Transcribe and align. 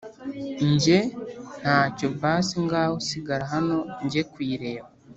njye: 0.73 0.99
ntacyo 1.61 2.07
basi 2.21 2.55
ngaho 2.65 2.95
sigara 3.07 3.45
hano 3.53 3.77
njye 4.03 4.21
kuyirebera! 4.31 4.85